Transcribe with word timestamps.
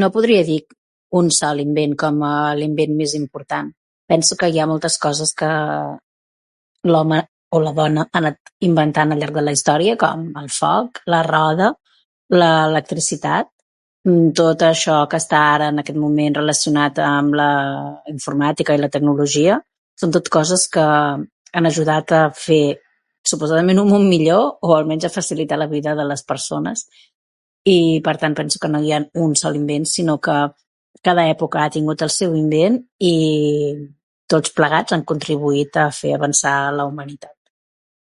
No 0.00 0.08
podria 0.16 0.42
dir 0.48 0.58
un 1.20 1.28
sol 1.38 1.62
invent 1.64 1.94
com 2.02 2.18
a 2.32 2.54
l'invent 2.60 2.94
més 3.00 3.14
important. 3.20 3.70
Penso 4.12 4.38
que 4.40 4.48
hi 4.52 4.60
ha 4.62 4.68
moltes 4.72 4.98
coses 5.04 5.32
que 5.40 5.50
l'home 6.92 7.20
o 7.56 7.60
la 7.64 7.72
dona 7.78 8.04
ha 8.06 8.18
anat 8.20 8.36
inventant 8.68 9.12
al 9.12 9.22
llarg 9.22 9.38
de 9.40 9.46
la 9.46 9.54
història, 9.56 9.96
com 10.02 10.24
el 10.42 10.50
foc, 10.58 11.00
la 11.14 11.22
roda, 11.26 11.70
l'electricitat, 12.42 13.48
tot 14.40 14.62
això 14.68 14.94
que 15.10 15.18
està 15.22 15.40
ara, 15.54 15.68
en 15.74 15.82
aquest 15.82 15.98
moment 16.02 16.36
relacionat 16.38 17.00
amb 17.06 17.34
la 17.40 17.50
informàtica 18.12 18.76
i 18.76 18.80
la 18.82 18.90
tecnologia, 18.96 19.56
són 20.00 20.14
tot 20.14 20.30
coses 20.36 20.68
que 20.76 20.86
han 21.58 21.70
ajudat 21.72 22.14
a 22.14 22.20
fer, 22.44 22.62
suposadament, 23.30 23.82
un 23.82 23.90
món 23.90 24.06
millor 24.08 24.46
o 24.68 24.74
almenys, 24.76 25.08
a 25.08 25.12
facilitar 25.16 25.58
la 25.60 25.66
vida 25.72 25.96
de 25.98 26.06
les 26.12 26.22
persones, 26.30 26.86
i 27.68 27.74
per 28.06 28.14
tant 28.22 28.34
penso 28.38 28.62
que 28.62 28.70
no 28.72 28.80
hi 28.80 28.94
ha 28.96 29.02
un 29.26 29.34
sol 29.36 29.58
invent, 29.58 29.84
sinó 29.90 30.16
que 30.22 30.36
cada 31.10 31.26
època 31.34 31.66
ha 31.66 31.74
tingut 31.74 32.06
el 32.06 32.10
seu 32.14 32.32
invent 32.38 32.78
i 33.10 33.12
tots 34.30 34.54
plegats 34.56 34.94
han 34.96 35.04
contribuït 35.10 35.76
a 35.82 35.90
fer 35.92 36.14
avançar 36.16 36.54
la 36.78 36.86
humanitat. 36.88 37.34